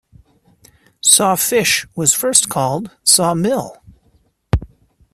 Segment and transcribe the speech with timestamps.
[1.01, 3.83] Sawfish was first called Sawmill.